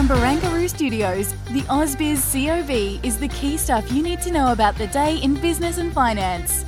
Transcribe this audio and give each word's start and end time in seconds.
From 0.00 0.08
Barangaroo 0.08 0.66
Studios, 0.66 1.34
the 1.50 1.60
AusBiz 1.68 2.32
COB 2.32 3.04
is 3.04 3.18
the 3.18 3.28
key 3.28 3.58
stuff 3.58 3.92
you 3.92 4.02
need 4.02 4.22
to 4.22 4.32
know 4.32 4.50
about 4.50 4.74
the 4.76 4.86
day 4.86 5.18
in 5.18 5.34
business 5.34 5.76
and 5.76 5.92
finance. 5.92 6.64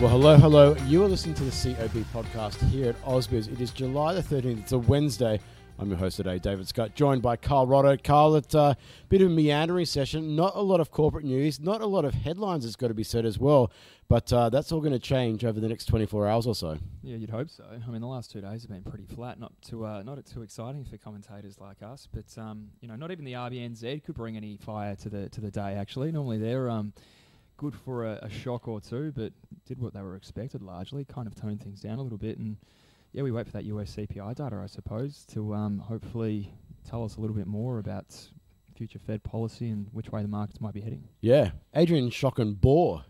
Well, 0.00 0.08
hello, 0.08 0.36
hello. 0.36 0.76
You 0.86 1.02
are 1.02 1.08
listening 1.08 1.34
to 1.34 1.42
the 1.42 1.50
COB 1.50 2.04
podcast 2.14 2.64
here 2.68 2.90
at 2.90 3.02
AusBiz. 3.02 3.50
It 3.50 3.60
is 3.60 3.72
July 3.72 4.14
the 4.14 4.22
13th. 4.22 4.60
It's 4.60 4.70
a 4.70 4.78
Wednesday. 4.78 5.40
I'm 5.78 5.90
your 5.90 5.98
host 5.98 6.16
today, 6.16 6.38
David 6.38 6.66
Scutt, 6.66 6.94
joined 6.94 7.20
by 7.20 7.36
Kyle 7.36 7.66
Rodda. 7.66 8.02
Kyle, 8.02 8.34
it's 8.34 8.54
a 8.54 8.78
bit 9.10 9.20
of 9.20 9.26
a 9.26 9.30
meandering 9.30 9.84
session. 9.84 10.34
Not 10.34 10.56
a 10.56 10.62
lot 10.62 10.80
of 10.80 10.90
corporate 10.90 11.26
news, 11.26 11.60
not 11.60 11.82
a 11.82 11.86
lot 11.86 12.06
of 12.06 12.14
headlines, 12.14 12.64
it's 12.64 12.76
got 12.76 12.88
to 12.88 12.94
be 12.94 13.02
said 13.02 13.26
as 13.26 13.38
well. 13.38 13.70
But 14.08 14.32
uh, 14.32 14.48
that's 14.48 14.72
all 14.72 14.80
going 14.80 14.94
to 14.94 14.98
change 14.98 15.44
over 15.44 15.60
the 15.60 15.68
next 15.68 15.84
24 15.84 16.28
hours 16.28 16.46
or 16.46 16.54
so. 16.54 16.78
Yeah, 17.02 17.16
you'd 17.16 17.28
hope 17.28 17.50
so. 17.50 17.64
I 17.70 17.90
mean, 17.90 18.00
the 18.00 18.06
last 18.06 18.30
two 18.30 18.40
days 18.40 18.62
have 18.62 18.70
been 18.70 18.90
pretty 18.90 19.04
flat. 19.04 19.38
Not 19.38 19.52
too, 19.60 19.84
uh, 19.84 20.02
not 20.02 20.24
too 20.24 20.40
exciting 20.40 20.86
for 20.86 20.96
commentators 20.96 21.58
like 21.60 21.82
us. 21.82 22.08
But 22.10 22.40
um, 22.40 22.70
you 22.80 22.88
know, 22.88 22.96
not 22.96 23.10
even 23.10 23.26
the 23.26 23.34
RBNZ 23.34 24.02
could 24.04 24.14
bring 24.14 24.38
any 24.38 24.56
fire 24.56 24.96
to 24.96 25.10
the 25.10 25.28
to 25.28 25.42
the 25.42 25.50
day. 25.50 25.74
Actually, 25.74 26.10
normally 26.10 26.38
they're 26.38 26.70
um, 26.70 26.94
good 27.58 27.74
for 27.74 28.06
a, 28.06 28.18
a 28.22 28.30
shock 28.30 28.66
or 28.66 28.80
two, 28.80 29.12
but 29.14 29.34
did 29.66 29.78
what 29.78 29.92
they 29.92 30.00
were 30.00 30.16
expected 30.16 30.62
largely. 30.62 31.04
Kind 31.04 31.26
of 31.26 31.34
toned 31.34 31.62
things 31.62 31.82
down 31.82 31.98
a 31.98 32.02
little 32.02 32.16
bit 32.16 32.38
and 32.38 32.56
yeah, 33.16 33.22
we 33.22 33.30
wait 33.32 33.46
for 33.46 33.52
that 33.52 33.64
US 33.64 33.96
CPI 33.96 34.34
data, 34.36 34.60
I 34.62 34.66
suppose, 34.66 35.24
to 35.32 35.54
um, 35.54 35.78
hopefully 35.78 36.52
tell 36.88 37.02
us 37.02 37.16
a 37.16 37.20
little 37.20 37.34
bit 37.34 37.46
more 37.46 37.78
about 37.78 38.14
future 38.76 38.98
Fed 38.98 39.22
policy 39.22 39.70
and 39.70 39.86
which 39.92 40.12
way 40.12 40.20
the 40.20 40.28
markets 40.28 40.60
might 40.60 40.74
be 40.74 40.82
heading. 40.82 41.02
Yeah, 41.22 41.52
Adrian 41.74 42.10
Shock 42.10 42.38
and 42.40 42.60
Bore. 42.60 43.04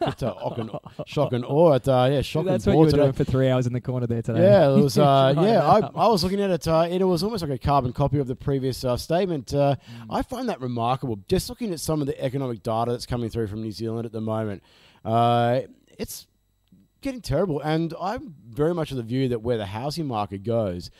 it's 0.00 0.22
uh, 0.22 0.78
shock 1.08 1.32
and 1.32 1.44
awe 1.44 1.74
at 1.74 1.88
uh, 1.88 2.08
yeah, 2.08 2.20
shock 2.22 2.44
That's 2.46 2.66
and 2.68 2.76
what 2.76 2.82
you 2.82 2.84
were 2.86 2.90
today. 2.92 3.02
doing 3.02 3.12
for 3.14 3.24
three 3.24 3.48
hours 3.50 3.66
in 3.66 3.72
the 3.72 3.80
corner 3.80 4.06
there 4.06 4.22
today. 4.22 4.42
Yeah, 4.42 4.70
it 4.76 4.80
was. 4.80 4.96
Uh, 5.06 5.34
yeah, 5.38 5.66
I. 5.68 5.78
I 5.80 6.06
was 6.06 6.22
looking 6.22 6.40
at 6.40 6.50
it. 6.50 6.68
Uh, 6.68 6.82
and 6.82 6.94
it 7.00 7.04
was 7.04 7.24
almost 7.24 7.42
like 7.42 7.50
a 7.50 7.58
carbon 7.58 7.92
copy 7.92 8.20
of 8.20 8.28
the 8.28 8.36
previous 8.36 8.84
uh, 8.84 8.96
statement. 8.96 9.52
Uh, 9.52 9.74
Mm. 9.86 10.06
I 10.10 10.22
find 10.22 10.48
that 10.48 10.60
remarkable. 10.60 11.18
Just 11.28 11.48
looking 11.48 11.72
at 11.72 11.80
some 11.80 12.00
of 12.00 12.06
the 12.06 12.18
economic 12.22 12.62
data 12.62 12.92
that's 12.92 13.06
coming 13.06 13.28
through 13.28 13.48
from 13.48 13.62
New 13.62 13.72
Zealand 13.72 14.06
at 14.06 14.12
the 14.12 14.20
moment, 14.20 14.62
uh, 15.04 15.62
it's 15.98 16.26
getting 17.06 17.20
terrible. 17.20 17.60
And 17.60 17.94
I'm 18.00 18.34
very 18.48 18.74
much 18.74 18.90
of 18.90 18.96
the 18.96 19.02
view 19.04 19.28
that 19.28 19.40
where 19.40 19.56
the 19.56 19.66
housing 19.66 20.06
market 20.06 20.42
goes, 20.42 20.90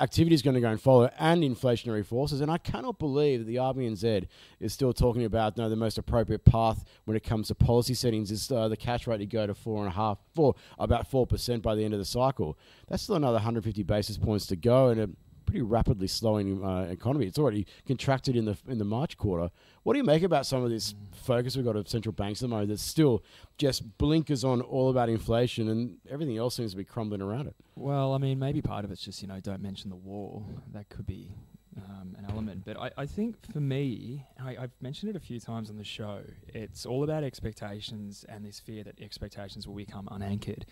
activity 0.00 0.34
is 0.34 0.40
going 0.40 0.54
to 0.54 0.62
go 0.62 0.70
and 0.70 0.80
follow, 0.80 1.10
and 1.18 1.42
inflationary 1.42 2.06
forces. 2.06 2.40
And 2.40 2.50
I 2.50 2.56
cannot 2.56 2.98
believe 2.98 3.40
that 3.40 3.44
the 3.44 3.56
RBNZ 3.56 4.28
is 4.60 4.72
still 4.72 4.94
talking 4.94 5.24
about 5.24 5.58
no, 5.58 5.68
the 5.68 5.76
most 5.76 5.98
appropriate 5.98 6.46
path 6.46 6.84
when 7.04 7.18
it 7.18 7.22
comes 7.22 7.48
to 7.48 7.54
policy 7.54 7.92
settings 7.92 8.30
is 8.30 8.50
uh, 8.50 8.68
the 8.68 8.78
cash 8.78 9.06
rate 9.06 9.18
to 9.18 9.26
go 9.26 9.46
to 9.46 9.54
four 9.54 9.84
and 9.84 9.88
a 9.88 9.94
half, 9.94 10.16
four 10.34 10.54
about 10.78 11.06
four 11.06 11.26
percent 11.26 11.62
by 11.62 11.74
the 11.74 11.84
end 11.84 11.92
of 11.92 12.00
the 12.00 12.06
cycle. 12.06 12.58
That's 12.88 13.02
still 13.02 13.16
another 13.16 13.34
150 13.34 13.82
basis 13.82 14.16
points 14.16 14.46
to 14.46 14.56
go, 14.56 14.88
and 14.88 15.00
a 15.02 15.10
pretty 15.52 15.62
rapidly 15.62 16.06
slowing 16.06 16.64
uh, 16.64 16.86
economy. 16.90 17.26
It's 17.26 17.38
already 17.38 17.66
contracted 17.86 18.36
in 18.36 18.46
the 18.46 18.56
in 18.66 18.78
the 18.78 18.86
March 18.86 19.18
quarter. 19.18 19.50
What 19.82 19.92
do 19.92 19.98
you 19.98 20.04
make 20.04 20.22
about 20.22 20.46
some 20.46 20.64
of 20.64 20.70
this 20.70 20.94
focus 21.12 21.56
we've 21.56 21.64
got 21.64 21.76
of 21.76 21.86
central 21.88 22.14
banks 22.14 22.40
at 22.40 22.48
the 22.48 22.48
moment 22.48 22.70
that's 22.70 22.82
still 22.82 23.22
just 23.58 23.98
blinkers 23.98 24.44
on 24.44 24.62
all 24.62 24.88
about 24.88 25.10
inflation 25.10 25.68
and 25.68 25.98
everything 26.08 26.38
else 26.38 26.56
seems 26.56 26.70
to 26.70 26.76
be 26.78 26.84
crumbling 26.84 27.20
around 27.20 27.48
it? 27.48 27.54
Well, 27.76 28.14
I 28.14 28.18
mean, 28.18 28.38
maybe 28.38 28.62
part 28.62 28.86
of 28.86 28.90
it's 28.90 29.02
just 29.02 29.20
you 29.20 29.28
know 29.28 29.40
don't 29.40 29.60
mention 29.60 29.90
the 29.90 29.96
war. 29.96 30.42
That 30.72 30.88
could 30.88 31.04
be 31.04 31.34
um, 31.76 32.16
an 32.18 32.24
element. 32.30 32.64
But 32.64 32.78
I, 32.78 32.90
I 32.96 33.04
think 33.04 33.36
for 33.52 33.60
me, 33.60 34.24
I, 34.42 34.56
I've 34.56 34.72
mentioned 34.80 35.10
it 35.10 35.16
a 35.16 35.20
few 35.20 35.38
times 35.38 35.68
on 35.68 35.76
the 35.76 35.84
show. 35.84 36.20
It's 36.48 36.86
all 36.86 37.04
about 37.04 37.24
expectations 37.24 38.24
and 38.26 38.42
this 38.42 38.58
fear 38.58 38.84
that 38.84 38.98
expectations 39.02 39.68
will 39.68 39.76
become 39.76 40.08
unanchored. 40.10 40.64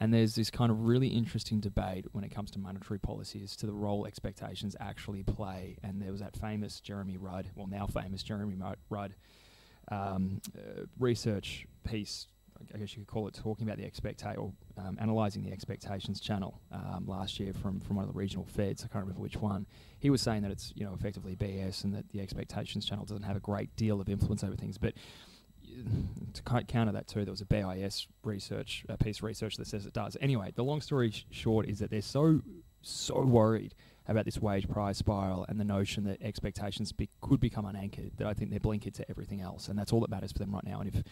And 0.00 0.12
there's 0.12 0.34
this 0.34 0.50
kind 0.50 0.70
of 0.70 0.86
really 0.86 1.08
interesting 1.08 1.60
debate 1.60 2.06
when 2.12 2.24
it 2.24 2.30
comes 2.30 2.50
to 2.52 2.58
monetary 2.58 2.98
policy 2.98 3.40
as 3.44 3.54
to 3.56 3.66
the 3.66 3.72
role 3.72 4.06
expectations 4.06 4.74
actually 4.80 5.22
play. 5.22 5.76
And 5.82 6.02
there 6.02 6.10
was 6.10 6.20
that 6.20 6.36
famous 6.36 6.80
Jeremy 6.80 7.16
Rudd, 7.16 7.50
well 7.54 7.68
now 7.68 7.86
famous 7.86 8.22
Jeremy 8.22 8.56
Rudd, 8.90 9.14
um, 9.90 10.40
uh, 10.56 10.86
research 10.98 11.66
piece. 11.84 12.26
I 12.72 12.78
guess 12.78 12.92
you 12.92 13.00
could 13.00 13.08
call 13.08 13.26
it 13.26 13.34
talking 13.34 13.66
about 13.66 13.78
the 13.78 13.84
expecta 13.84 14.38
or 14.38 14.52
um, 14.78 14.96
analysing 15.00 15.42
the 15.42 15.50
expectations 15.50 16.20
channel 16.20 16.60
um, 16.70 17.04
last 17.08 17.40
year 17.40 17.52
from, 17.52 17.80
from 17.80 17.96
one 17.96 18.04
of 18.04 18.12
the 18.12 18.16
regional 18.16 18.46
feds. 18.46 18.84
I 18.84 18.88
can't 18.88 19.04
remember 19.04 19.20
which 19.20 19.36
one. 19.36 19.66
He 19.98 20.10
was 20.10 20.20
saying 20.20 20.42
that 20.42 20.52
it's 20.52 20.72
you 20.76 20.84
know 20.84 20.94
effectively 20.94 21.34
BS 21.34 21.84
and 21.84 21.94
that 21.94 22.08
the 22.10 22.20
expectations 22.20 22.86
channel 22.86 23.04
doesn't 23.04 23.24
have 23.24 23.36
a 23.36 23.40
great 23.40 23.74
deal 23.76 24.00
of 24.00 24.08
influence 24.08 24.44
over 24.44 24.54
things. 24.54 24.78
But 24.78 24.94
to 26.34 26.42
counter 26.42 26.92
that 26.92 27.06
too, 27.06 27.24
there 27.24 27.32
was 27.32 27.40
a 27.40 27.46
BIS 27.46 28.06
research 28.24 28.84
a 28.88 28.96
piece 28.96 29.18
of 29.18 29.24
research 29.24 29.56
that 29.56 29.66
says 29.66 29.86
it 29.86 29.92
does. 29.92 30.16
Anyway, 30.20 30.52
the 30.54 30.64
long 30.64 30.80
story 30.80 31.10
sh- 31.10 31.24
short 31.30 31.68
is 31.68 31.78
that 31.80 31.90
they're 31.90 32.02
so 32.02 32.40
so 32.82 33.20
worried 33.20 33.74
about 34.08 34.24
this 34.24 34.38
wage 34.40 34.68
price 34.68 34.98
spiral 34.98 35.46
and 35.48 35.60
the 35.60 35.64
notion 35.64 36.04
that 36.04 36.20
expectations 36.20 36.90
be- 36.92 37.08
could 37.20 37.38
become 37.38 37.64
unanchored 37.64 38.10
that 38.16 38.26
I 38.26 38.34
think 38.34 38.50
they're 38.50 38.58
blinkered 38.58 38.94
to 38.94 39.08
everything 39.08 39.40
else, 39.40 39.68
and 39.68 39.78
that's 39.78 39.92
all 39.92 40.00
that 40.00 40.10
matters 40.10 40.32
for 40.32 40.38
them 40.38 40.52
right 40.52 40.64
now. 40.64 40.80
And 40.80 40.88
if 40.92 41.02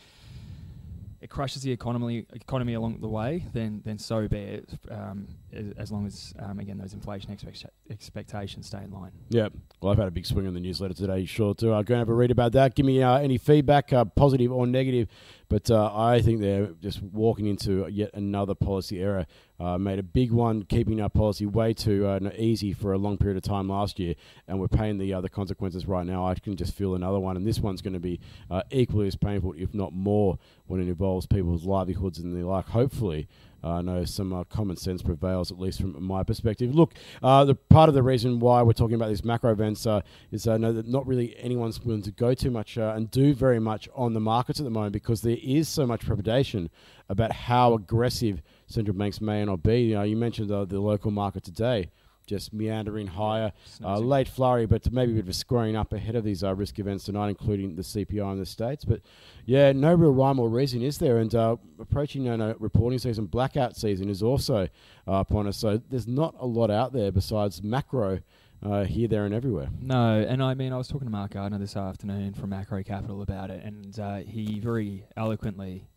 it 1.21 1.29
crushes 1.29 1.63
the 1.63 1.71
economy 1.71 2.27
economy 2.33 2.75
along 2.75 3.01
the 3.01 3.09
way, 3.09 3.47
then 3.53 3.83
then 3.85 3.99
so 3.99 4.27
be 4.27 4.39
it. 4.39 4.71
Um, 4.91 5.29
as, 5.77 5.91
long 5.91 6.07
as 6.07 6.33
um, 6.39 6.59
again 6.59 6.79
those 6.79 6.95
inflation 6.95 7.33
expect- 7.33 7.67
expectations 7.91 8.69
stay 8.69 8.83
in 8.85 8.91
line. 8.91 9.13
Yeah. 9.29 9.49
Well, 9.81 9.93
I've 9.93 9.99
had 9.99 10.09
a 10.09 10.13
big 10.13 10.27
swing 10.27 10.47
on 10.47 10.55
the 10.55 10.61
newsletter 10.61 10.95
today. 10.95 11.25
Sure, 11.25 11.55
too. 11.55 11.73
I'll 11.73 11.83
go 11.83 11.95
and 11.95 12.01
have 12.01 12.09
a 12.09 12.15
read 12.15 12.31
about 12.31 12.53
that. 12.53 12.75
Give 12.75 12.87
me 12.87 13.03
uh, 13.03 13.19
any 13.19 13.39
feedback, 13.39 13.93
uh, 13.93 14.05
positive 14.05 14.53
or 14.53 14.67
negative. 14.67 15.09
But 15.51 15.69
uh, 15.69 15.91
I 15.93 16.23
think 16.23 16.41
they're 16.41 16.69
just 16.81 17.03
walking 17.03 17.47
into 17.47 17.87
yet 17.89 18.11
another 18.15 18.55
policy 18.55 19.03
error. 19.03 19.27
Uh, 19.59 19.77
made 19.77 19.99
a 19.99 20.03
big 20.03 20.31
one, 20.31 20.63
keeping 20.63 21.03
our 21.03 21.11
policy 21.11 21.45
way 21.45 21.75
too 21.75 22.07
uh, 22.07 22.21
easy 22.39 22.73
for 22.73 22.93
a 22.93 22.99
long 22.99 23.19
period 23.19 23.37
of 23.37 23.43
time 23.43 23.69
last 23.69 23.99
year, 23.99 24.15
and 24.47 24.61
we're 24.61 24.69
paying 24.69 24.97
the 24.97 25.13
other 25.13 25.29
consequences 25.29 25.87
right 25.87 26.07
now. 26.07 26.25
I 26.25 26.37
can 26.37 26.57
just 26.57 26.73
feel 26.73 26.95
another 26.95 27.19
one, 27.19 27.37
and 27.37 27.45
this 27.45 27.59
one's 27.59 27.83
going 27.83 27.95
to 27.95 28.01
be 28.01 28.21
uh, 28.49 28.63
equally 28.71 29.09
as 29.09 29.17
painful, 29.17 29.55
if 29.59 29.75
not 29.75 29.93
more, 29.93 30.39
when 30.67 30.81
it 30.81 30.89
involves 30.89 31.27
people's 31.27 31.65
livelihoods 31.65 32.21
and 32.21 32.35
the 32.35 32.47
like. 32.47 32.69
Hopefully, 32.69 33.29
uh, 33.29 33.50
I 33.63 33.83
know 33.83 34.05
some 34.05 34.33
uh, 34.33 34.45
common 34.45 34.77
sense 34.77 35.03
prevails, 35.03 35.51
at 35.51 35.59
least 35.59 35.81
from 35.81 36.03
my 36.03 36.23
perspective. 36.23 36.75
Look, 36.75 36.95
uh, 37.23 37.45
the 37.45 37.55
part 37.55 37.89
of 37.89 37.95
the 37.95 38.03
reason 38.03 38.41
why 38.41 38.63
we're 38.63 38.73
talking 38.73 38.95
about 38.95 39.09
these 39.09 39.25
macro 39.25 39.53
events 39.53 39.87
uh, 39.87 40.01
is 40.31 40.47
I 40.49 40.57
know 40.57 40.73
that 40.73 40.89
not 40.89 41.07
really 41.07 41.37
anyone's 41.39 41.81
willing 41.83 42.03
to 42.03 42.11
go 42.11 42.35
too 42.35 42.51
much 42.51 42.79
uh, 42.79 42.95
and 42.97 43.11
do 43.11 43.35
very 43.35 43.61
much 43.61 43.89
on 43.95 44.15
the 44.15 44.21
markets 44.21 44.61
at 44.61 44.65
the 44.65 44.71
moment 44.71 44.93
because 44.93 45.23
there 45.23 45.39
is 45.43 45.69
so 45.69 45.87
much 45.87 46.03
trepidation 46.03 46.71
about 47.09 47.33
how 47.33 47.75
aggressive 47.75 48.43
central 48.67 48.97
banks 48.97 49.21
may 49.21 49.43
or 49.43 49.47
not 49.47 49.63
be. 49.63 49.83
You 49.83 49.95
know, 49.97 50.03
you 50.03 50.17
mentioned 50.17 50.51
uh, 50.51 50.65
the 50.65 50.81
local 50.81 51.11
market 51.11 51.45
today. 51.45 51.91
Just 52.31 52.53
meandering 52.53 53.09
higher, 53.09 53.53
uh, 53.83 53.99
late 53.99 54.29
flurry, 54.29 54.65
but 54.65 54.93
maybe 54.93 55.11
a 55.11 55.15
bit 55.17 55.25
of 55.25 55.29
a 55.31 55.33
squaring 55.33 55.75
up 55.75 55.93
ahead 55.93 56.15
of 56.15 56.23
these 56.23 56.45
uh, 56.45 56.55
risk 56.55 56.79
events 56.79 57.05
tonight, 57.05 57.29
including 57.29 57.75
the 57.75 57.83
CPI 57.83 58.33
in 58.33 58.39
the 58.39 58.47
states. 58.47 58.85
But 58.85 59.01
yeah, 59.47 59.73
no 59.73 59.93
real 59.95 60.13
rhyme 60.13 60.39
or 60.39 60.49
reason 60.49 60.81
is 60.81 60.99
there. 60.99 61.19
And 61.19 61.35
uh, 61.35 61.57
approaching 61.81 62.27
you 62.27 62.37
know, 62.37 62.55
reporting 62.61 63.01
season, 63.01 63.27
blackout 63.27 63.77
season 63.77 64.09
is 64.09 64.23
also 64.23 64.69
uh, 65.09 65.13
upon 65.13 65.49
us. 65.49 65.57
So 65.57 65.83
there's 65.91 66.07
not 66.07 66.37
a 66.39 66.47
lot 66.47 66.71
out 66.71 66.93
there 66.93 67.11
besides 67.11 67.65
macro 67.65 68.21
uh, 68.63 68.85
here, 68.85 69.09
there, 69.09 69.25
and 69.25 69.35
everywhere. 69.35 69.69
No, 69.81 70.21
and 70.21 70.41
I 70.41 70.55
mean 70.55 70.73
I 70.73 70.77
was 70.77 70.87
talking 70.87 71.09
to 71.09 71.11
Mark 71.11 71.33
Gardner 71.33 71.59
this 71.59 71.77
afternoon 71.77 72.35
from 72.35 72.51
Macro 72.51 72.83
Capital 72.85 73.23
about 73.23 73.51
it, 73.51 73.65
and 73.65 73.99
uh, 73.99 74.19
he 74.19 74.61
very 74.61 75.05
eloquently 75.17 75.89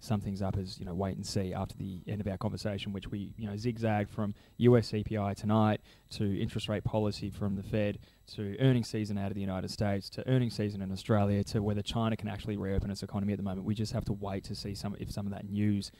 summed 0.00 0.22
things 0.22 0.42
up 0.42 0.56
as 0.56 0.78
you 0.78 0.84
know 0.84 0.94
wait 0.94 1.16
and 1.16 1.26
see 1.26 1.54
after 1.54 1.74
the 1.76 2.02
end 2.06 2.20
of 2.20 2.26
our 2.26 2.36
conversation, 2.36 2.92
which 2.92 3.10
we 3.10 3.32
you 3.36 3.46
know 3.46 3.56
zigzag 3.56 4.08
from 4.08 4.34
US 4.58 4.92
CPI 4.92 5.36
tonight 5.36 5.80
to 6.10 6.40
interest 6.40 6.68
rate 6.68 6.84
policy 6.84 7.30
from 7.30 7.56
the 7.56 7.62
Fed 7.62 7.98
to 8.34 8.56
earnings 8.60 8.88
season 8.88 9.18
out 9.18 9.28
of 9.28 9.34
the 9.34 9.40
United 9.40 9.70
States 9.70 10.08
to 10.10 10.28
earnings 10.28 10.56
season 10.56 10.82
in 10.82 10.92
Australia 10.92 11.44
to 11.44 11.62
whether 11.62 11.82
China 11.82 12.16
can 12.16 12.28
actually 12.28 12.56
reopen 12.56 12.90
its 12.90 13.02
economy 13.02 13.32
at 13.32 13.38
the 13.38 13.42
moment. 13.42 13.66
We 13.66 13.74
just 13.74 13.92
have 13.92 14.04
to 14.06 14.12
wait 14.12 14.44
to 14.44 14.54
see 14.54 14.74
some 14.74 14.96
if 14.98 15.10
some 15.10 15.26
of 15.26 15.32
that 15.32 15.48
news 15.48 15.90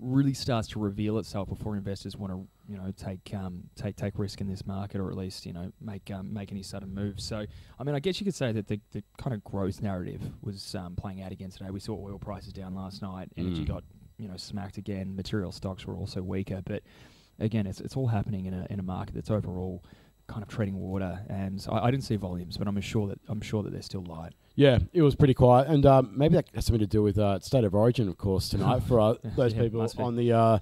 really 0.00 0.34
starts 0.34 0.68
to 0.68 0.78
reveal 0.78 1.18
itself 1.18 1.48
before 1.48 1.76
investors 1.76 2.16
want 2.16 2.32
to 2.32 2.46
you 2.70 2.78
know 2.78 2.92
take 2.96 3.34
um, 3.34 3.64
take 3.74 3.96
take 3.96 4.18
risk 4.18 4.40
in 4.40 4.48
this 4.48 4.66
market 4.66 5.00
or 5.00 5.10
at 5.10 5.16
least 5.16 5.44
you 5.46 5.52
know 5.52 5.72
make 5.80 6.10
um, 6.10 6.32
make 6.32 6.52
any 6.52 6.62
sudden 6.62 6.94
moves. 6.94 7.24
So 7.24 7.44
I 7.78 7.84
mean 7.84 7.94
I 7.94 8.00
guess 8.00 8.20
you 8.20 8.24
could 8.24 8.34
say 8.34 8.52
that 8.52 8.68
the, 8.68 8.80
the 8.92 9.02
kind 9.16 9.34
of 9.34 9.42
growth 9.44 9.82
narrative 9.82 10.22
was 10.42 10.74
um, 10.74 10.94
playing 10.96 11.22
out 11.22 11.32
again 11.32 11.50
today. 11.50 11.70
We 11.70 11.80
saw 11.80 11.94
oil 11.94 12.18
prices 12.18 12.52
down 12.52 12.74
last 12.74 13.02
night. 13.02 13.28
Energy 13.36 13.62
Mm. 13.64 13.68
got 13.68 13.84
you 14.18 14.28
know 14.28 14.36
smacked 14.36 14.78
again. 14.78 15.16
Material 15.16 15.52
stocks 15.52 15.86
were 15.86 15.94
also 15.94 16.22
weaker, 16.22 16.62
but 16.64 16.82
again, 17.38 17.66
it's 17.66 17.80
it's 17.80 17.96
all 17.96 18.08
happening 18.08 18.46
in 18.46 18.54
a 18.54 18.66
in 18.70 18.78
a 18.80 18.82
market 18.82 19.14
that's 19.14 19.30
overall 19.30 19.82
kind 20.28 20.42
of 20.42 20.48
treading 20.48 20.76
water. 20.78 21.20
And 21.28 21.64
I, 21.70 21.86
I 21.86 21.90
didn't 21.90 22.04
see 22.04 22.16
volumes, 22.16 22.56
but 22.56 22.68
I'm 22.68 22.80
sure 22.80 23.08
that 23.08 23.18
I'm 23.28 23.40
sure 23.40 23.62
that 23.64 23.72
they're 23.72 23.82
still 23.82 24.04
light. 24.04 24.32
Yeah, 24.54 24.78
it 24.92 25.02
was 25.02 25.14
pretty 25.14 25.34
quiet, 25.34 25.68
and 25.68 25.86
um, 25.86 26.12
maybe 26.16 26.34
that 26.34 26.46
has 26.54 26.66
something 26.66 26.80
to 26.80 26.86
do 26.86 27.02
with 27.02 27.16
uh, 27.18 27.38
state 27.40 27.62
of 27.64 27.74
origin, 27.76 28.08
of 28.08 28.16
course, 28.18 28.48
tonight 28.48 28.82
for 28.82 28.98
uh, 29.00 29.14
those 29.36 29.54
Yeah, 29.54 29.62
people 29.62 29.86
on 29.98 30.16
the 30.16 30.32
uh, 30.32 30.58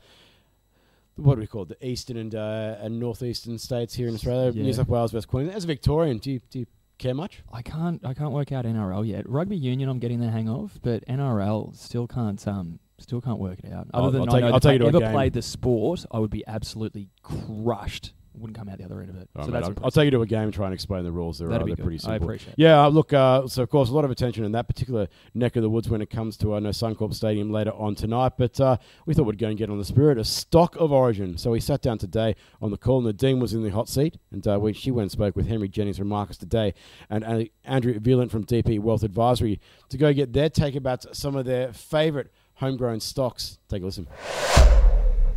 what 1.16 1.36
do 1.36 1.40
we 1.40 1.46
call 1.46 1.62
it, 1.62 1.68
the 1.70 1.86
eastern 1.86 2.16
and 2.18 2.34
uh, 2.34 2.76
and 2.80 3.00
northeastern 3.00 3.58
states 3.58 3.94
here 3.94 4.06
in 4.08 4.14
Australia, 4.14 4.52
New 4.52 4.72
South 4.72 4.88
Wales, 4.88 5.14
West 5.14 5.28
Queensland. 5.28 5.56
As 5.56 5.64
a 5.64 5.66
Victorian, 5.66 6.18
do 6.18 6.32
you, 6.32 6.40
do 6.50 6.58
you 6.60 6.66
care 6.98 7.14
much? 7.14 7.42
I 7.52 7.62
can't 7.62 8.04
I 8.04 8.12
can't 8.12 8.32
work 8.32 8.52
out 8.52 8.66
NRL 8.66 9.06
yet. 9.06 9.26
Rugby 9.28 9.56
union 9.56 9.88
I'm 9.88 9.98
getting 9.98 10.20
the 10.20 10.30
hang 10.30 10.48
of, 10.48 10.78
but 10.82 11.06
NRL 11.06 11.74
still 11.74 12.06
can't 12.06 12.46
um 12.46 12.78
still 12.98 13.22
can't 13.22 13.38
work 13.38 13.60
it 13.64 13.72
out. 13.72 13.86
Other 13.94 14.04
I'll- 14.04 14.10
than 14.10 14.28
I'll 14.28 14.36
I 14.36 14.40
know 14.40 14.46
I'll 14.48 14.56
if 14.56 14.66
I 14.66 14.74
ever 14.74 15.00
game. 15.00 15.12
played 15.12 15.32
the 15.32 15.42
sport, 15.42 16.04
I 16.10 16.18
would 16.18 16.30
be 16.30 16.46
absolutely 16.46 17.08
crushed. 17.22 18.12
Wouldn't 18.38 18.56
come 18.56 18.68
out 18.68 18.78
the 18.78 18.84
other 18.84 19.00
end 19.00 19.08
of 19.10 19.16
it. 19.16 19.28
Oh, 19.34 19.46
so 19.46 19.50
that's 19.50 19.68
I'll, 19.82 19.90
take 19.90 20.04
you 20.04 20.10
to 20.10 20.22
a 20.22 20.26
game 20.26 20.42
and 20.42 20.52
try 20.52 20.66
and 20.66 20.74
explain 20.74 21.04
the 21.04 21.12
rules. 21.12 21.38
They're, 21.38 21.48
uh, 21.48 21.52
That'd 21.52 21.66
be 21.66 21.70
they're 21.70 21.76
good. 21.76 21.82
pretty 21.84 21.98
simple. 21.98 22.12
I 22.12 22.16
appreciate. 22.16 22.54
Yeah, 22.58 22.84
uh, 22.84 22.88
look, 22.88 23.12
uh, 23.12 23.46
so 23.48 23.62
of 23.62 23.70
course, 23.70 23.88
a 23.88 23.94
lot 23.94 24.04
of 24.04 24.10
attention 24.10 24.44
in 24.44 24.52
that 24.52 24.68
particular 24.68 25.08
neck 25.34 25.56
of 25.56 25.62
the 25.62 25.70
woods 25.70 25.88
when 25.88 26.02
it 26.02 26.10
comes 26.10 26.36
to, 26.38 26.54
I 26.54 26.58
know, 26.58 26.68
Suncorp 26.68 27.14
Stadium 27.14 27.50
later 27.50 27.72
on 27.72 27.94
tonight, 27.94 28.32
but 28.36 28.60
uh, 28.60 28.76
we 29.06 29.14
thought 29.14 29.24
we'd 29.24 29.38
go 29.38 29.48
and 29.48 29.56
get 29.56 29.70
on 29.70 29.78
the 29.78 29.84
spirit 29.84 30.18
of 30.18 30.26
stock 30.26 30.76
of 30.76 30.92
origin. 30.92 31.38
So 31.38 31.50
we 31.50 31.60
sat 31.60 31.80
down 31.80 31.98
today 31.98 32.36
on 32.60 32.70
the 32.70 32.76
call, 32.76 32.98
and 32.98 33.06
Nadine 33.06 33.40
was 33.40 33.54
in 33.54 33.62
the 33.62 33.70
hot 33.70 33.88
seat, 33.88 34.18
and 34.30 34.46
uh, 34.46 34.58
we, 34.60 34.72
she 34.74 34.90
went 34.90 35.04
and 35.04 35.12
spoke 35.12 35.34
with 35.34 35.46
Henry 35.46 35.68
Jennings 35.68 35.98
from 35.98 36.08
Marcus 36.08 36.36
today 36.36 36.74
and 37.08 37.24
uh, 37.24 37.44
Andrew 37.64 37.98
Wielandt 37.98 38.30
from 38.30 38.44
DP 38.44 38.80
Wealth 38.80 39.02
Advisory 39.02 39.60
to 39.88 39.98
go 39.98 40.12
get 40.12 40.32
their 40.32 40.48
take 40.50 40.74
about 40.74 41.16
some 41.16 41.36
of 41.36 41.44
their 41.44 41.72
favourite 41.72 42.28
homegrown 42.54 43.00
stocks. 43.00 43.58
Take 43.68 43.82
a 43.82 43.86
listen. 43.86 44.06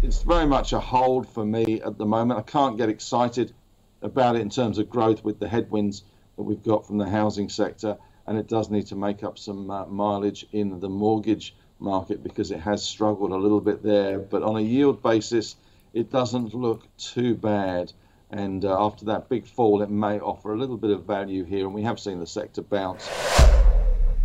It's 0.01 0.23
very 0.23 0.45
much 0.45 0.71
a 0.71 0.79
hold 0.79 1.27
for 1.27 1.45
me 1.45 1.81
at 1.81 1.97
the 1.97 2.05
moment. 2.05 2.39
I 2.39 2.43
can't 2.43 2.77
get 2.77 2.89
excited 2.89 3.53
about 4.01 4.35
it 4.35 4.41
in 4.41 4.49
terms 4.49 4.77
of 4.77 4.89
growth 4.89 5.23
with 5.23 5.39
the 5.39 5.47
headwinds 5.47 6.03
that 6.37 6.43
we've 6.43 6.63
got 6.63 6.87
from 6.87 6.97
the 6.97 7.09
housing 7.09 7.49
sector, 7.49 7.97
and 8.25 8.37
it 8.37 8.47
does 8.47 8.69
need 8.69 8.87
to 8.87 8.95
make 8.95 9.23
up 9.23 9.37
some 9.37 9.69
uh, 9.69 9.85
mileage 9.87 10.45
in 10.53 10.79
the 10.79 10.87
mortgage 10.87 11.55
market 11.79 12.23
because 12.23 12.51
it 12.51 12.59
has 12.59 12.83
struggled 12.83 13.31
a 13.31 13.37
little 13.37 13.59
bit 13.59 13.83
there. 13.83 14.19
But 14.19 14.41
on 14.43 14.55
a 14.55 14.61
yield 14.61 15.03
basis, 15.03 15.57
it 15.93 16.11
doesn't 16.11 16.53
look 16.53 16.83
too 16.97 17.35
bad. 17.35 17.91
And 18.31 18.63
uh, 18.63 18.85
after 18.85 19.05
that 19.05 19.27
big 19.27 19.47
fall, 19.47 19.81
it 19.81 19.89
may 19.89 20.19
offer 20.19 20.53
a 20.53 20.57
little 20.57 20.77
bit 20.77 20.91
of 20.91 21.03
value 21.03 21.43
here, 21.43 21.65
and 21.65 21.73
we 21.73 21.81
have 21.83 21.99
seen 21.99 22.19
the 22.19 22.27
sector 22.27 22.61
bounce. 22.61 23.09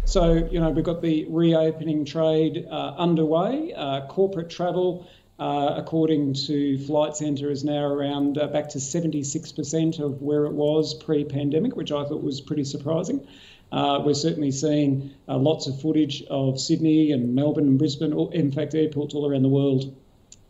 So, 0.05 0.35
you 0.35 0.61
know, 0.61 0.69
we've 0.71 0.85
got 0.85 1.01
the 1.01 1.27
reopening 1.31 2.05
trade 2.05 2.67
uh, 2.71 2.95
underway. 2.99 3.73
Uh, 3.73 4.07
corporate 4.07 4.51
travel, 4.51 5.09
uh, 5.39 5.75
according 5.77 6.35
to 6.35 6.79
Flight 6.79 7.17
Centre, 7.17 7.51
is 7.51 7.65
now 7.65 7.85
around 7.85 8.39
uh, 8.39 8.47
back 8.47 8.69
to 8.71 8.79
76% 8.79 9.99
of 9.99 10.23
where 10.23 10.45
it 10.45 10.53
was 10.53 10.95
pre 10.95 11.25
pandemic, 11.25 11.77
which 11.77 11.91
I 11.91 12.05
thought 12.05 12.23
was 12.23 12.41
pretty 12.41 12.65
surprising. 12.65 13.27
Uh, 13.73 14.01
we're 14.05 14.15
certainly 14.15 14.53
seeing 14.53 15.13
uh, 15.29 15.37
lots 15.37 15.67
of 15.67 15.81
footage 15.81 16.23
of 16.31 16.61
Sydney 16.61 17.11
and 17.11 17.35
Melbourne 17.35 17.67
and 17.67 17.79
Brisbane, 17.79 18.13
all- 18.13 18.31
in 18.31 18.53
fact, 18.53 18.75
airports 18.75 19.15
all 19.15 19.29
around 19.29 19.43
the 19.43 19.49
world 19.49 19.97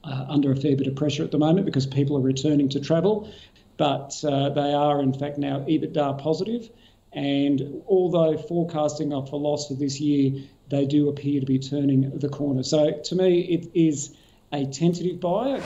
uh, 0.04 0.26
under 0.28 0.52
a 0.52 0.56
fair 0.56 0.76
bit 0.76 0.86
of 0.86 0.94
pressure 0.96 1.24
at 1.24 1.30
the 1.30 1.38
moment 1.38 1.64
because 1.64 1.86
people 1.86 2.18
are 2.18 2.20
returning 2.20 2.68
to 2.70 2.80
travel. 2.80 3.32
But 3.76 4.20
they 4.22 4.72
are, 4.72 5.02
in 5.02 5.12
fact, 5.12 5.38
now 5.38 5.60
EBITDA 5.60 6.18
positive. 6.18 6.70
And 7.14 7.82
although 7.88 8.36
forecasting 8.36 9.12
off 9.12 9.32
a 9.32 9.36
loss 9.36 9.68
for 9.68 9.74
this 9.74 10.00
year, 10.00 10.44
they 10.68 10.84
do 10.84 11.08
appear 11.08 11.40
to 11.40 11.46
be 11.46 11.58
turning 11.58 12.10
the 12.18 12.28
corner. 12.28 12.62
So 12.62 12.92
to 12.92 13.14
me, 13.14 13.40
it 13.40 13.70
is 13.74 14.16
a 14.56 14.66
tentative 14.66 15.20
buy. 15.20 15.60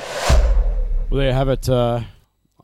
Well, 1.10 1.18
there 1.18 1.28
you 1.28 1.32
have 1.34 1.48
it. 1.48 1.68
Uh, 1.68 2.00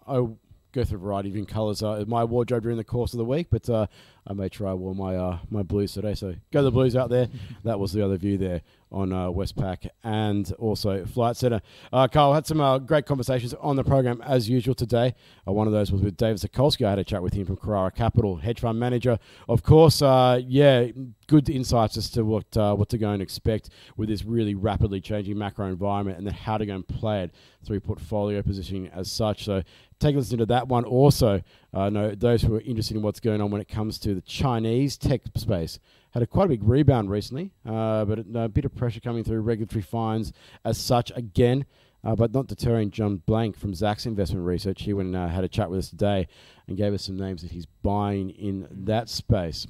I'll 0.07 0.39
go 0.73 0.85
through 0.85 0.99
a 0.99 1.01
variety 1.01 1.29
of 1.29 1.35
different 1.35 1.51
colours. 1.51 1.83
Uh, 1.83 2.05
my 2.07 2.25
wardrobe 2.25 2.63
during 2.63 2.79
the 2.79 2.85
course 2.85 3.13
of 3.13 3.19
the 3.19 3.25
week, 3.25 3.49
but 3.51 3.69
uh, 3.69 3.87
I 4.27 4.33
made 4.33 4.55
sure 4.55 4.67
I 4.67 4.75
wore 4.75 4.95
my 4.95 5.17
uh, 5.17 5.39
my 5.51 5.63
blues 5.63 5.93
today. 5.93 6.15
So 6.15 6.35
go 6.53 6.63
the 6.63 6.71
blues 6.71 6.97
out 6.97 7.11
there. 7.11 7.29
that 7.65 7.79
was 7.79 7.93
the 7.93 8.05
other 8.05 8.17
view 8.17 8.39
there 8.39 8.63
on 8.91 9.13
uh, 9.13 9.27
Westpac 9.27 9.89
and 10.05 10.51
also 10.59 11.05
Flight 11.05 11.37
Centre. 11.37 11.61
Uh, 11.93 12.07
Kyle 12.07 12.33
had 12.33 12.47
some 12.47 12.61
uh, 12.61 12.79
great 12.79 13.07
conversations 13.07 13.53
on 13.55 13.77
the 13.77 13.85
program 13.85 14.23
as 14.23 14.49
usual 14.49 14.75
today. 14.75 15.15
Uh, 15.47 15.53
one 15.53 15.67
of 15.67 15.73
those 15.73 15.91
was 15.91 16.01
with 16.01 16.17
David 16.17 16.39
Sokulsky. 16.39 16.87
I 16.87 16.91
had 16.91 16.99
a 17.01 17.05
chat 17.05 17.23
with 17.23 17.35
him 17.35 17.45
from 17.45 17.57
Carrara 17.57 17.91
Capital, 17.91 18.37
hedge 18.37 18.61
fund 18.61 18.79
manager. 18.79 19.19
Of 19.49 19.63
course, 19.63 20.01
uh, 20.01 20.41
yeah, 20.47 20.87
good 21.27 21.51
insights 21.51 21.97
as 21.97 22.09
to 22.11 22.25
what 22.25 22.57
uh, 22.57 22.75
what 22.75 22.89
to 22.91 22.99
go 22.99 23.11
and 23.11 23.21
expect 23.21 23.71
with 23.97 24.09
this 24.09 24.25
really 24.25 24.55
rapidly 24.55 25.01
changing 25.01 25.37
macro 25.37 25.67
environment, 25.67 26.17
and 26.17 26.27
then 26.27 26.35
how 26.35 26.57
to 26.57 26.65
go 26.65 26.75
and 26.75 26.87
play 26.87 27.25
it 27.25 27.35
through 27.65 27.81
portfolio 27.81 28.43
positioning 28.43 28.89
as 28.89 29.11
such. 29.11 29.45
So 29.45 29.63
take 29.99 30.15
a 30.15 30.19
listen 30.19 30.39
to 30.39 30.47
that 30.47 30.69
one. 30.69 30.85
Also, 30.85 31.43
uh, 31.75 31.91
know 31.91 32.15
those 32.15 32.43
who 32.43 32.55
are 32.55 32.61
interested 32.61 32.97
in 32.97 33.03
what's 33.03 33.21
going 33.21 33.41
on 33.41 33.51
when 33.51 33.61
it 33.61 33.69
comes 33.69 33.99
to 34.01 34.15
the 34.15 34.21
Chinese 34.21 34.97
tech 34.97 35.23
space 35.37 35.79
had 36.13 36.23
a 36.23 36.27
quite 36.27 36.45
a 36.47 36.49
big 36.49 36.63
rebound 36.63 37.11
recently, 37.11 37.51
uh, 37.67 38.05
but 38.05 38.21
a, 38.21 38.45
a 38.45 38.49
bit 38.49 38.65
of 38.65 38.75
pressure 38.75 39.01
coming 39.01 39.25
through 39.25 39.41
regulatory 39.41 39.83
fines 39.83 40.33
as 40.65 40.79
such 40.79 41.13
again. 41.17 41.67
Uh, 42.05 42.15
but 42.15 42.35
not 42.35 42.47
deterring 42.47 42.91
John 42.91 43.17
Blank 43.25 43.57
from 43.57 43.73
Zacks 43.73 44.05
Investment 44.05 44.45
Research. 44.45 44.83
He 44.83 44.93
went 44.93 45.07
and 45.07 45.17
uh, 45.17 45.29
had 45.29 45.43
a 45.43 45.49
chat 45.49 45.71
with 45.71 45.79
us 45.79 45.89
today 45.89 46.29
and 46.69 46.77
gave 46.77 46.93
us 46.93 47.05
some 47.05 47.17
names 47.17 47.41
that 47.41 47.53
he's 47.53 47.65
buying 47.65 48.29
in 48.29 48.69
that 48.71 49.09
space. 49.09 49.67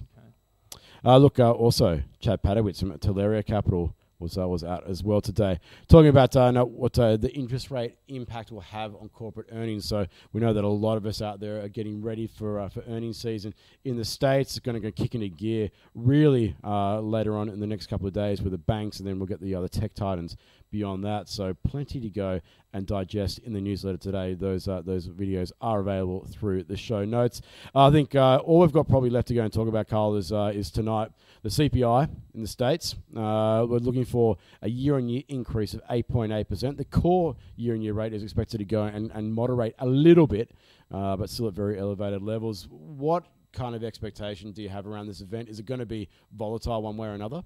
Uh, 1.04 1.16
look, 1.16 1.38
uh, 1.38 1.52
also 1.52 2.02
Chad 2.18 2.42
Padowitz 2.42 2.80
from 2.80 2.90
Talaria 2.98 3.46
Capital 3.46 3.94
was 4.24 4.36
uh, 4.36 4.48
was 4.48 4.64
out 4.64 4.88
as 4.88 5.04
well 5.04 5.20
today, 5.20 5.60
talking 5.88 6.08
about 6.08 6.34
uh, 6.34 6.64
what 6.64 6.98
uh, 6.98 7.16
the 7.16 7.32
interest 7.32 7.70
rate 7.70 7.96
impact 8.08 8.50
will 8.50 8.60
have 8.60 8.94
on 8.96 9.08
corporate 9.10 9.48
earnings. 9.52 9.84
So 9.84 10.06
we 10.32 10.40
know 10.40 10.52
that 10.52 10.64
a 10.64 10.68
lot 10.68 10.96
of 10.96 11.06
us 11.06 11.22
out 11.22 11.38
there 11.38 11.62
are 11.62 11.68
getting 11.68 12.02
ready 12.02 12.26
for 12.26 12.58
uh, 12.58 12.68
for 12.68 12.82
earnings 12.88 13.18
season 13.18 13.54
in 13.84 13.96
the 13.96 14.04
states. 14.04 14.56
It's 14.56 14.58
going 14.58 14.74
to 14.74 14.80
go 14.80 14.90
kick 14.90 15.14
into 15.14 15.28
gear 15.28 15.70
really 15.94 16.56
uh, 16.64 16.98
later 17.00 17.36
on 17.36 17.48
in 17.48 17.60
the 17.60 17.66
next 17.66 17.86
couple 17.86 18.06
of 18.08 18.12
days 18.12 18.42
with 18.42 18.52
the 18.52 18.58
banks, 18.58 18.98
and 18.98 19.06
then 19.06 19.18
we'll 19.18 19.28
get 19.28 19.40
the 19.40 19.54
other 19.54 19.68
tech 19.68 19.94
titans 19.94 20.36
beyond 20.70 21.04
that. 21.04 21.28
So 21.28 21.54
plenty 21.64 22.00
to 22.00 22.08
go 22.08 22.40
and 22.74 22.86
digest 22.86 23.38
in 23.38 23.52
the 23.54 23.60
newsletter 23.60 23.96
today. 23.96 24.34
Those 24.34 24.68
uh, 24.68 24.82
those 24.84 25.08
videos 25.08 25.52
are 25.60 25.80
available 25.80 26.26
through 26.30 26.64
the 26.64 26.76
show 26.76 27.04
notes. 27.04 27.40
I 27.74 27.90
think 27.90 28.14
uh, 28.14 28.38
all 28.38 28.60
we've 28.60 28.72
got 28.72 28.88
probably 28.88 29.10
left 29.10 29.28
to 29.28 29.34
go 29.34 29.42
and 29.42 29.52
talk 29.52 29.68
about, 29.68 29.88
Kyle, 29.88 30.14
is 30.16 30.32
uh, 30.32 30.52
is 30.54 30.70
tonight 30.70 31.12
the 31.42 31.48
CPI 31.48 32.10
in 32.34 32.42
the 32.42 32.48
states. 32.48 32.96
Uh, 33.16 33.64
we're 33.68 33.78
looking 33.78 34.04
for 34.04 34.36
a 34.60 34.68
year-on-year 34.68 35.22
increase 35.28 35.72
of 35.72 35.82
8.8 35.90 36.48
percent. 36.48 36.76
The 36.76 36.84
core 36.84 37.36
year-on-year 37.56 37.94
rate 37.94 38.12
is 38.12 38.22
expected 38.22 38.58
to 38.58 38.64
go 38.64 38.82
and, 38.82 39.10
and 39.12 39.32
moderate 39.32 39.76
a 39.78 39.86
little 39.86 40.26
bit, 40.26 40.50
uh, 40.92 41.16
but 41.16 41.30
still 41.30 41.48
at 41.48 41.54
very 41.54 41.78
elevated 41.78 42.22
levels. 42.22 42.66
What 42.70 43.24
kind 43.52 43.76
of 43.76 43.84
expectation 43.84 44.50
do 44.50 44.62
you 44.62 44.68
have 44.68 44.86
around 44.86 45.06
this 45.06 45.20
event? 45.20 45.48
Is 45.48 45.60
it 45.60 45.66
going 45.66 45.80
to 45.80 45.86
be 45.86 46.08
volatile 46.36 46.82
one 46.82 46.96
way 46.96 47.06
or 47.06 47.12
another? 47.12 47.44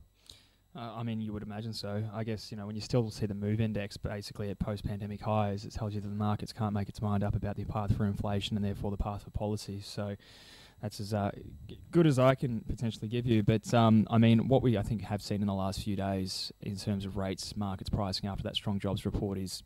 Uh, 0.79 0.93
I 0.97 1.03
mean, 1.03 1.21
you 1.21 1.33
would 1.33 1.43
imagine 1.43 1.73
so. 1.73 2.05
I 2.15 2.23
guess 2.23 2.53
you 2.53 2.57
know 2.57 2.67
when 2.67 2.77
you 2.77 2.81
still 2.81 3.11
see 3.11 3.27
the 3.27 3.35
move 3.35 3.61
index 3.61 3.97
basically 3.97 4.51
at 4.51 4.59
post-pandemic 4.61 5.21
highs, 5.21 5.65
it 5.65 5.73
tells 5.73 5.93
you 5.95 6.01
that 6.01 6.09
the 6.09 6.15
markets 6.15 6.53
can't 6.53 6.73
make 6.73 6.89
its 6.89 7.03
mind 7.03 7.25
up 7.25 7.35
about 7.35 7.57
the 7.57 7.65
path 7.65 7.97
for 7.97 8.05
inflation 8.05 8.57
and 8.57 8.65
therefore 8.65 8.93
the 8.93 8.97
path 8.97 9.25
for 9.25 9.31
policy. 9.31 9.81
So 9.83 10.15
that's 10.81 11.01
as 11.01 11.13
uh, 11.13 11.33
good 11.91 12.07
as 12.07 12.21
I 12.21 12.37
can 12.37 12.61
potentially 12.61 13.09
give 13.09 13.27
you. 13.27 13.43
But 13.43 13.75
um, 13.75 14.07
I 14.09 14.19
mean, 14.19 14.47
what 14.47 14.63
we 14.63 14.79
I 14.79 14.83
think 14.83 15.03
have 15.03 15.21
seen 15.21 15.41
in 15.41 15.49
the 15.49 15.55
last 15.55 15.83
few 15.83 15.97
days 15.97 16.53
in 16.63 16.77
terms 16.77 17.05
of 17.05 17.17
rates, 17.17 17.57
markets 17.57 17.91
pricing 17.91 18.29
after 18.29 18.45
that 18.45 18.55
strong 18.55 18.79
jobs 18.79 19.05
report 19.05 19.37
is 19.37 19.65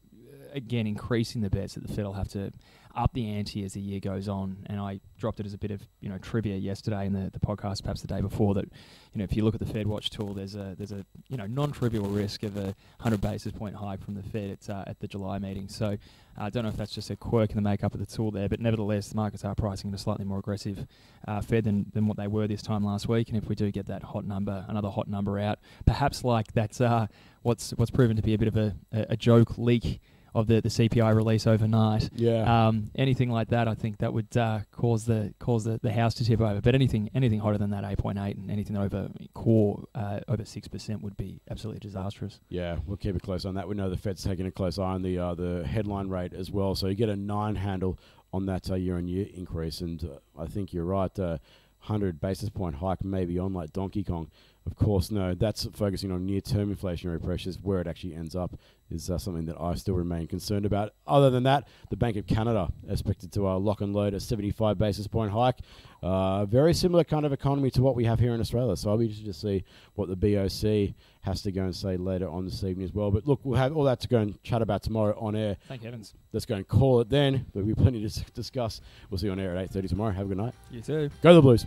again 0.52 0.86
increasing 0.86 1.40
the 1.42 1.50
bets 1.50 1.74
that 1.74 1.86
the 1.86 1.92
Fed 1.92 2.04
will 2.04 2.12
have 2.14 2.28
to 2.28 2.52
up 2.94 3.12
the 3.14 3.26
ante 3.26 3.64
as 3.64 3.72
the 3.72 3.80
year 3.80 4.00
goes 4.00 4.28
on. 4.28 4.58
And 4.66 4.78
I 4.78 5.00
dropped 5.18 5.40
it 5.40 5.46
as 5.46 5.54
a 5.54 5.58
bit 5.58 5.70
of 5.70 5.82
you 6.00 6.08
know 6.08 6.18
trivia 6.18 6.56
yesterday 6.56 7.06
in 7.06 7.12
the, 7.12 7.30
the 7.30 7.40
podcast, 7.40 7.82
perhaps 7.82 8.02
the 8.02 8.08
day 8.08 8.20
before 8.20 8.54
that. 8.54 8.64
You 8.64 9.18
know, 9.18 9.24
if 9.24 9.36
you 9.36 9.44
look 9.44 9.54
at 9.54 9.60
the 9.60 9.66
Fed 9.66 9.86
Watch 9.86 10.10
tool, 10.10 10.34
there's 10.34 10.54
a 10.54 10.74
there's 10.76 10.92
a 10.92 11.04
you 11.28 11.36
know 11.36 11.46
non-trivial 11.46 12.06
risk 12.06 12.42
of 12.42 12.56
a 12.56 12.74
100 13.00 13.20
basis 13.20 13.52
point 13.52 13.76
hike 13.76 14.02
from 14.02 14.14
the 14.14 14.22
Fed 14.22 14.50
at, 14.50 14.70
uh, 14.70 14.84
at 14.86 15.00
the 15.00 15.06
July 15.06 15.38
meeting. 15.38 15.68
So 15.68 15.96
I 16.36 16.48
don't 16.48 16.62
know 16.62 16.70
if 16.70 16.76
that's 16.76 16.94
just 16.94 17.10
a 17.10 17.16
quirk 17.16 17.50
in 17.50 17.56
the 17.56 17.62
makeup 17.62 17.92
of 17.94 18.00
the 18.00 18.06
tool 18.06 18.30
there, 18.30 18.48
but 18.48 18.60
nevertheless, 18.60 19.08
the 19.08 19.16
markets 19.16 19.44
are 19.44 19.54
pricing 19.54 19.90
in 19.90 19.94
a 19.94 19.98
slightly 19.98 20.24
more 20.24 20.38
aggressive 20.38 20.86
uh, 21.28 21.42
Fed 21.42 21.64
than, 21.64 21.86
than 21.92 22.06
what 22.06 22.16
they 22.16 22.26
were 22.26 22.46
this 22.46 22.62
time 22.62 22.84
last 22.84 23.06
week. 23.06 23.28
And 23.28 23.36
if 23.36 23.48
we 23.48 23.54
do 23.54 23.70
get 23.70 23.86
that 23.86 24.02
hot 24.02 24.24
number, 24.24 24.64
another 24.68 24.88
hot 24.88 25.08
number 25.08 25.38
out, 25.38 25.58
perhaps 25.84 26.24
like 26.24 26.52
that's 26.52 26.80
uh, 26.80 27.06
what's 27.42 27.72
what's 27.72 27.90
proven 27.90 28.16
to 28.16 28.22
be 28.22 28.34
a 28.34 28.38
bit 28.38 28.48
of 28.48 28.56
a, 28.56 28.74
a 28.92 29.16
joke 29.16 29.58
leak 29.58 30.00
of 30.34 30.46
the, 30.46 30.60
the 30.60 30.68
CPI 30.68 31.14
release 31.14 31.46
overnight. 31.46 32.10
Yeah. 32.14 32.68
Um, 32.68 32.90
anything 32.94 33.30
like 33.30 33.48
that, 33.48 33.68
I 33.68 33.74
think 33.74 33.98
that 33.98 34.12
would 34.12 34.34
uh, 34.36 34.60
cause 34.70 35.04
the 35.04 35.34
cause 35.38 35.64
the, 35.64 35.78
the 35.82 35.92
house 35.92 36.14
to 36.14 36.24
tip 36.24 36.40
over. 36.40 36.60
But 36.60 36.74
anything 36.74 37.10
anything 37.14 37.40
hotter 37.40 37.58
than 37.58 37.70
that, 37.70 37.84
eight 37.84 37.98
point 37.98 38.18
eight, 38.18 38.36
and 38.36 38.50
anything 38.50 38.76
over 38.76 39.08
core 39.34 39.84
uh, 39.94 40.20
over 40.28 40.44
six 40.44 40.68
percent 40.68 41.02
would 41.02 41.16
be 41.16 41.40
absolutely 41.50 41.80
disastrous. 41.80 42.40
Yeah, 42.48 42.78
we'll 42.86 42.96
keep 42.96 43.16
a 43.16 43.20
close 43.20 43.44
eye 43.44 43.50
on 43.50 43.54
that. 43.56 43.68
We 43.68 43.74
know 43.74 43.90
the 43.90 43.96
Fed's 43.96 44.24
taking 44.24 44.46
a 44.46 44.50
close 44.50 44.78
eye 44.78 44.82
on 44.82 45.02
the 45.02 45.18
uh, 45.18 45.34
the 45.34 45.66
headline 45.66 46.08
rate 46.08 46.32
as 46.32 46.50
well. 46.50 46.74
So 46.74 46.86
you 46.86 46.94
get 46.94 47.08
a 47.08 47.16
nine 47.16 47.56
handle 47.56 47.98
on 48.32 48.46
that 48.46 48.70
uh, 48.70 48.74
year 48.74 48.96
on 48.96 49.08
year 49.08 49.26
increase, 49.34 49.80
and 49.80 50.02
uh, 50.04 50.40
I 50.40 50.46
think 50.46 50.72
you're 50.72 50.84
right. 50.84 51.16
Uh, 51.18 51.38
hundred 51.78 52.20
basis 52.20 52.48
point 52.48 52.76
hike 52.76 53.04
maybe 53.04 53.38
on 53.40 53.52
like 53.52 53.72
Donkey 53.72 54.04
Kong 54.04 54.30
of 54.66 54.76
course, 54.76 55.10
no. 55.10 55.34
That's 55.34 55.66
focusing 55.72 56.12
on 56.12 56.24
near-term 56.24 56.74
inflationary 56.74 57.22
pressures. 57.22 57.58
Where 57.60 57.80
it 57.80 57.86
actually 57.86 58.14
ends 58.14 58.36
up 58.36 58.58
is 58.90 59.10
uh, 59.10 59.18
something 59.18 59.46
that 59.46 59.60
I 59.60 59.74
still 59.74 59.94
remain 59.94 60.26
concerned 60.26 60.66
about. 60.66 60.92
Other 61.06 61.30
than 61.30 61.42
that, 61.44 61.66
the 61.90 61.96
Bank 61.96 62.16
of 62.16 62.26
Canada 62.26 62.68
expected 62.88 63.32
to 63.32 63.48
uh, 63.48 63.58
lock 63.58 63.80
and 63.80 63.92
load 63.92 64.14
a 64.14 64.20
75 64.20 64.78
basis 64.78 65.06
point 65.06 65.32
hike. 65.32 65.58
Uh, 66.02 66.44
very 66.44 66.74
similar 66.74 67.04
kind 67.04 67.24
of 67.24 67.32
economy 67.32 67.70
to 67.70 67.82
what 67.82 67.96
we 67.96 68.04
have 68.04 68.20
here 68.20 68.34
in 68.34 68.40
Australia. 68.40 68.76
So 68.76 68.90
I'll 68.90 68.98
be 68.98 69.06
interested 69.06 69.26
to 69.26 69.38
see 69.38 69.64
what 69.94 70.08
the 70.08 70.16
BOC 70.16 70.94
has 71.22 71.42
to 71.42 71.52
go 71.52 71.62
and 71.62 71.74
say 71.74 71.96
later 71.96 72.28
on 72.28 72.44
this 72.44 72.62
evening 72.64 72.84
as 72.84 72.92
well. 72.92 73.10
But 73.10 73.26
look, 73.26 73.40
we'll 73.44 73.58
have 73.58 73.76
all 73.76 73.84
that 73.84 74.00
to 74.00 74.08
go 74.08 74.18
and 74.18 74.40
chat 74.42 74.62
about 74.62 74.82
tomorrow 74.82 75.16
on 75.18 75.34
air. 75.36 75.56
Thank 75.68 75.82
heavens. 75.82 76.14
Let's 76.32 76.46
go 76.46 76.56
and 76.56 76.66
call 76.66 77.00
it 77.00 77.08
then. 77.08 77.46
There'll 77.52 77.66
be 77.66 77.74
plenty 77.74 78.08
to 78.08 78.24
discuss. 78.32 78.80
We'll 79.10 79.18
see 79.18 79.26
you 79.26 79.32
on 79.32 79.40
air 79.40 79.56
at 79.56 79.70
8.30 79.70 79.88
tomorrow. 79.88 80.12
Have 80.12 80.26
a 80.26 80.28
good 80.28 80.38
night. 80.38 80.54
You 80.70 80.80
too. 80.80 81.10
Go 81.22 81.34
the 81.34 81.42
Blues. 81.42 81.66